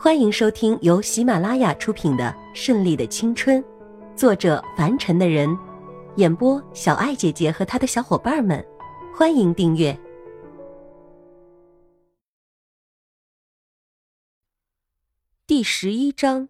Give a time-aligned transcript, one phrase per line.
[0.00, 3.60] 欢迎收听由喜马拉雅出品的《顺利的青春》，
[4.14, 5.58] 作者凡尘的人，
[6.14, 8.64] 演播小爱姐姐和她的小伙伴们。
[9.12, 9.98] 欢迎订阅
[15.48, 16.48] 第十一章。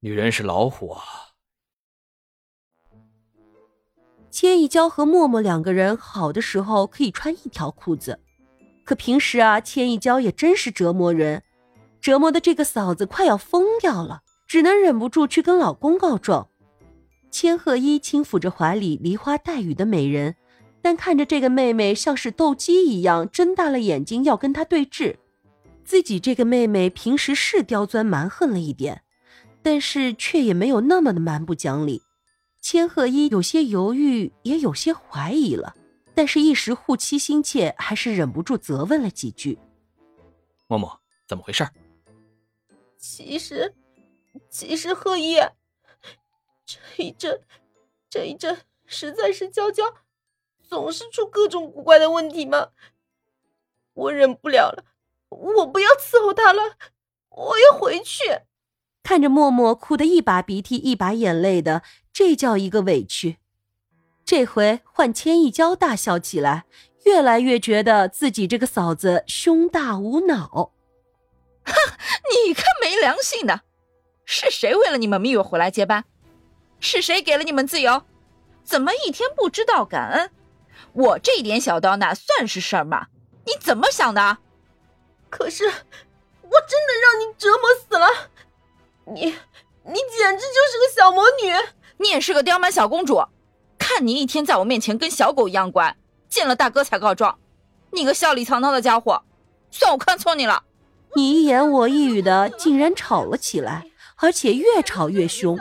[0.00, 1.02] 女人是老虎啊！
[4.30, 8.20] 千一娇和默默两个人好的时候可以穿一条裤子，
[8.84, 11.42] 可平时啊，千一娇也真是折磨人。
[12.06, 16.48] 折磨的这个嫂子快要疯掉了，只能忍不住去跟老公告状。
[17.32, 20.36] 千鹤一轻抚着怀里梨花带雨的美人，
[20.80, 25.16] 但看着这个妹妹像是斗鸡一样睁大了眼睛要跟她对峙。
[25.84, 29.02] 自己这个妹妹平时是刁钻蛮横了一点，
[29.60, 32.02] 但是却也没有那么的蛮不讲理。
[32.60, 35.74] 千鹤一有些犹豫，也有些怀疑了，
[36.14, 39.58] 但是一时护妻心切，还是忍不住责问了几句
[40.68, 41.66] ：“默默，怎么回事？”
[42.98, 43.74] 其实，
[44.48, 45.36] 其实贺一，
[46.64, 47.40] 这一阵，
[48.08, 49.94] 这一阵实在是娇娇
[50.62, 52.70] 总是出各种古怪的问题嘛，
[53.94, 54.84] 我忍不了了，
[55.28, 56.76] 我不要伺候她了，
[57.28, 58.24] 我要回去。
[59.02, 63.36] 看着默默哭得一把鼻涕一把眼泪的，这叫一个委屈。
[64.24, 66.66] 这回换千一娇大笑起来，
[67.04, 70.72] 越来越觉得自己这个嫂子胸大无脑。
[71.66, 71.72] 哼，
[72.46, 73.62] 你个没良心的！
[74.24, 76.04] 是谁为了你们蜜月回来接班？
[76.80, 78.02] 是谁给了你们自由？
[78.64, 80.30] 怎么一天不知道感恩？
[80.92, 83.06] 我这点小刀哪算是事儿嘛？
[83.44, 84.38] 你怎么想的？
[85.30, 88.30] 可是我真的让你折磨死了！
[89.04, 89.26] 你
[89.84, 91.52] 你简直就是个小魔女！
[91.98, 93.22] 你也是个刁蛮小公主！
[93.78, 95.96] 看你一天在我面前跟小狗一样乖，
[96.28, 97.38] 见了大哥才告状！
[97.92, 99.22] 你个笑里藏刀的家伙，
[99.70, 100.64] 算我看错你了！
[101.16, 105.58] 你一言我一语的，竟然吵了起来，而且越吵越凶。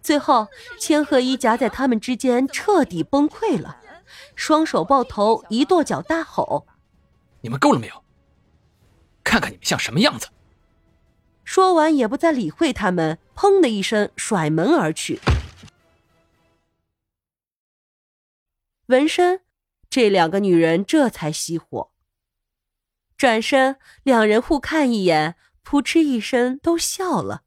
[0.00, 0.46] 最后，
[0.78, 3.82] 千鹤一夹在他们之间，彻底崩溃了，
[4.36, 6.64] 双手抱头，一跺脚，大吼
[7.42, 8.04] ：“你们够了没有？
[9.24, 10.28] 看看你们像什么样子！”
[11.42, 15.18] 说完，也不再理会他们，砰的一声甩门而去。
[18.86, 19.40] 纹身，
[19.90, 21.90] 这两个女人这才熄火。
[23.18, 25.34] 转身，两人互看一眼，
[25.64, 27.42] 扑哧一声都笑了。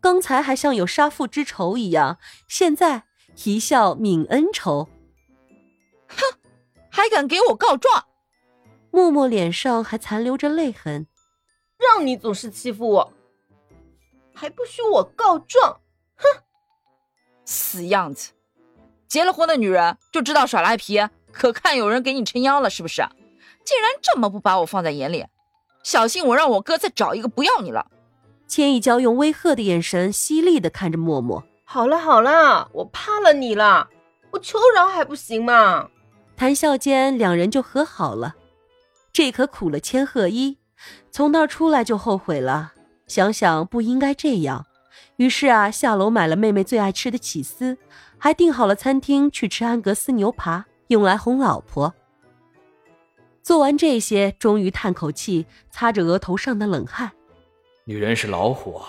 [0.00, 3.04] 刚才还像有杀父之仇一样，现在
[3.44, 4.88] 一笑泯恩仇。
[6.08, 6.16] 哼，
[6.90, 8.06] 还敢给我告状？
[8.90, 11.06] 默默脸上还残留着泪痕。
[11.78, 13.12] 让你总是欺负我，
[14.34, 15.80] 还不许我告状？
[16.16, 16.42] 哼，
[17.44, 18.32] 死样子！
[19.06, 21.00] 结了婚的女人就知道耍赖皮，
[21.30, 23.04] 可看有人给你撑腰了，是不是？
[23.64, 25.26] 竟然这么不把我放在眼里，
[25.82, 27.86] 小心我让我哥再找一个不要你了！
[28.48, 31.42] 千一娇用威吓的眼神犀利的看着默默。
[31.64, 33.88] 好了好了，我怕了你了，
[34.30, 35.88] 我求饶还不行吗？
[36.36, 38.34] 谈笑间，两人就和好了。
[39.12, 40.58] 这可苦了千鹤一，
[41.10, 42.72] 从那儿出来就后悔了，
[43.06, 44.66] 想想不应该这样，
[45.16, 47.78] 于是啊，下楼买了妹妹最爱吃的起司，
[48.18, 51.94] 还订好了餐厅去吃安格斯牛扒，用来哄老婆。
[53.42, 57.10] 做完这些，终于叹口气，擦着额头上的冷汗。
[57.84, 58.80] 女人是老虎，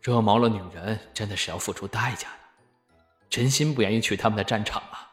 [0.00, 2.34] 惹毛了女人，真的是要付出代价的。
[3.28, 5.10] 真心不愿意去他们的战场啊！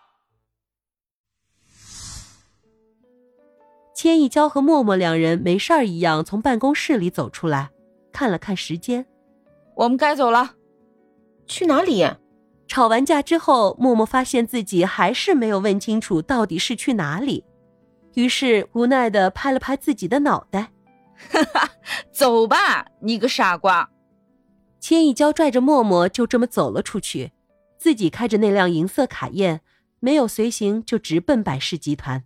[3.96, 7.72] 千一娇和默默两人没事儿一样从办公室里走出来，
[8.12, 9.08] 看了看时间，
[9.76, 10.54] 我们该走了。
[11.48, 12.08] 去哪里？
[12.68, 17.44] 吵完架之后，默默发现自己还是没有问清楚到底是去哪里。
[18.16, 20.72] 于是无奈的拍了拍自己的脑袋，
[21.30, 21.70] 哈哈，
[22.12, 23.90] 走吧，你个傻瓜！
[24.80, 27.32] 千一娇拽着默默就这么走了出去，
[27.78, 29.62] 自己开着那辆银色卡宴，
[30.00, 32.24] 没有随行就直奔百事集团。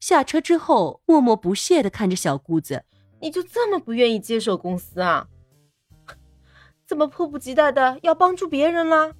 [0.00, 2.84] 下车之后，默默不屑的看着小姑子
[3.22, 5.28] ：“你就这么不愿意接手公司啊？
[6.86, 9.14] 怎么迫不及待的要帮助别人啦？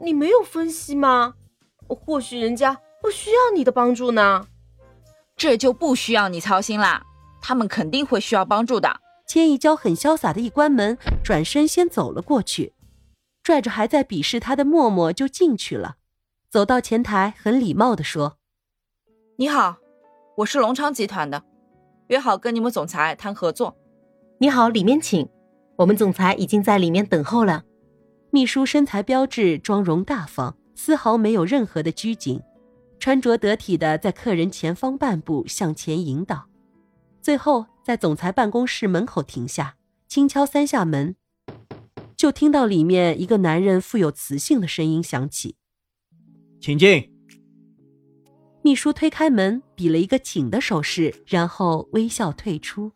[0.00, 1.34] 你没有分析吗？
[1.86, 4.46] 或许人家……”不需要你的帮助呢，
[5.36, 7.04] 这就不需要你操心啦。
[7.40, 9.00] 他们肯定会需要帮助的。
[9.28, 12.74] 千一娇很潇洒的一关门，转身先走了过去，
[13.42, 15.96] 拽着还在鄙视他的默默就进去了。
[16.48, 18.38] 走到前台，很礼貌的说
[19.36, 19.76] ：“你好，
[20.38, 21.42] 我是隆昌集团的，
[22.06, 23.76] 约好跟你们总裁谈合作。
[24.38, 25.28] 你好，里面请。
[25.76, 27.64] 我们总裁已经在里面等候了。”
[28.30, 32.40] 秘书身材标致，妆容大方，丝毫没有任何的拘谨。
[33.06, 36.48] 穿着得体的，在客人前方半步向前引导，
[37.22, 39.76] 最后在总裁办公室门口停下，
[40.08, 41.14] 轻敲三下门，
[42.16, 45.54] 就听到里面一个男人富有磁性的声音响起
[46.60, 47.08] ：“请进。”
[48.62, 52.90] 秘书推开门，比了一个请的手势，然后微笑退出。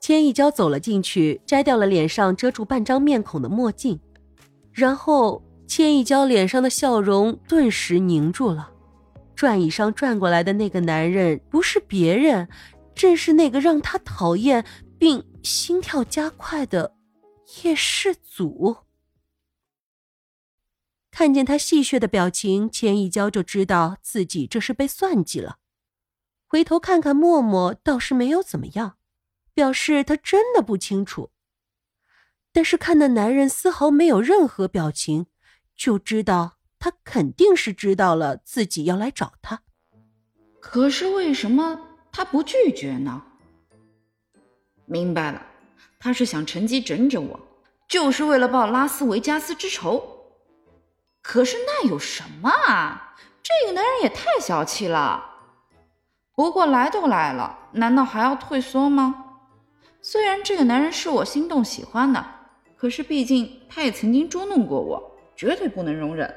[0.00, 4.00] 千一娇走了进去，摘掉了脸上遮住半张面孔的墨镜，
[4.72, 5.42] 然后
[5.74, 8.74] 千一娇脸上的笑容顿时凝住了。
[9.34, 12.46] 转椅上转过来的那个男人，不是别人。
[12.94, 14.66] 正是那个让她讨厌
[14.98, 16.94] 并心跳加快的
[17.62, 18.76] 叶世祖。
[21.10, 25.56] 看见他戏谑的表情，千一娇就知道自己这是被算计了。
[26.46, 28.98] 回头看看默默，倒是没有怎么样，
[29.54, 31.30] 表示他真的不清楚。
[32.52, 35.28] 但是看那男人丝毫没有任何表情，
[35.76, 39.62] 就知道他肯定是知道了自己要来找他。
[40.60, 41.80] 可是为什么？
[42.10, 43.22] 他不拒绝呢。
[44.84, 45.40] 明白了，
[45.98, 47.40] 他是想趁机整整我，
[47.88, 50.04] 就是为了报拉斯维加斯之仇。
[51.22, 53.14] 可是那有什么啊？
[53.42, 55.30] 这个男人也太小气了。
[56.34, 59.38] 不过来都来了，难道还要退缩吗？
[60.00, 62.24] 虽然这个男人是我心动喜欢的，
[62.76, 66.34] 可是毕竟他也曾经捉弄过我，绝对不能容忍。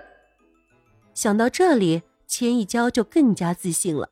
[1.13, 4.11] 想到这里，千一娇就更加自信了，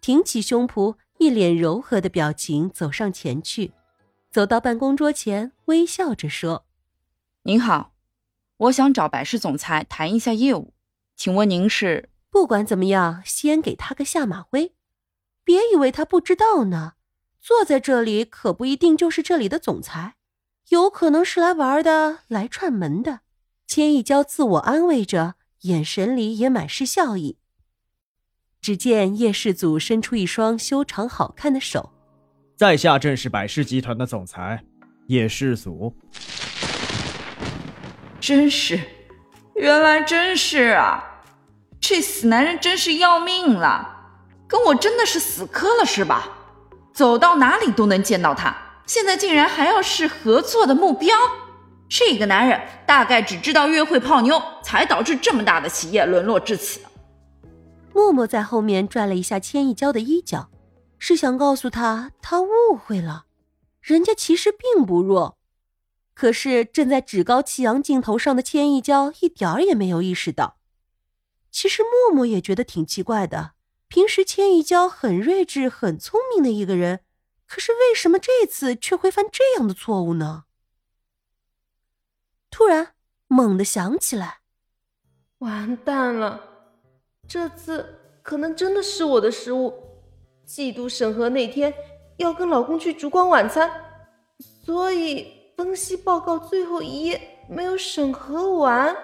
[0.00, 0.96] 挺起胸脯。
[1.18, 3.72] 一脸柔和的表情走上前去，
[4.32, 6.66] 走到办公桌前，微笑着说
[7.44, 7.94] ：“您好，
[8.56, 10.74] 我想找百事总裁谈一下业务，
[11.14, 12.10] 请问您是？
[12.30, 14.74] 不管怎么样，先给他个下马威，
[15.44, 16.94] 别以为他不知道呢。
[17.40, 20.16] 坐在这里可不一定就是这里的总裁，
[20.70, 23.20] 有可能是来玩的，来串门的。”
[23.66, 27.38] 千一娇自我安慰着，眼神里也满是笑意。
[28.60, 31.92] 只见叶世祖伸出一双修长好看的手，
[32.56, 34.64] 在下正是百事集团的总裁
[35.08, 35.94] 叶世祖。
[38.20, 38.80] 真是，
[39.54, 41.22] 原来真是啊！
[41.80, 44.14] 这死男人真是要命了，
[44.46, 46.28] 跟我真的是死磕了是吧？
[46.94, 48.56] 走到哪里都能见到他，
[48.86, 51.14] 现在竟然还要是合作的目标。
[51.96, 56.80] 这个男人大概只知道约会泡妞，才导致这么大的企业沦落至此。
[57.92, 60.50] 默默在后面拽了一下千一娇的衣角，
[60.98, 63.26] 是想告诉他他误会了，
[63.80, 65.38] 人家其实并不弱。
[66.14, 70.56] 可是正在趾高气扬镜头上的千一娇一点儿也没有意识到，
[71.52, 73.52] 其实默默也觉得挺奇怪的。
[73.86, 77.02] 平时千一娇很睿智、很聪明的一个人，
[77.46, 80.46] 可是为什么这次却会犯这样的错误呢？
[82.56, 82.94] 突然
[83.26, 84.38] 猛地想起来，
[85.38, 86.40] 完蛋了。
[87.26, 89.74] 这次可能真的是我的失误。
[90.44, 91.74] 季度审核那天
[92.16, 93.68] 要跟老公去烛光晚餐，
[94.64, 98.96] 所以分析报告最后一页没有审核完，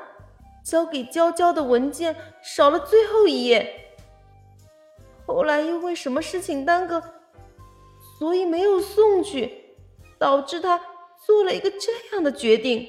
[0.64, 2.14] 交给娇娇的文件
[2.44, 3.96] 少了最后一页。
[5.26, 7.02] 后来因为什么事情耽搁，
[8.16, 9.74] 所以没有送去，
[10.20, 10.80] 导致他
[11.26, 12.88] 做了一个这样的决定。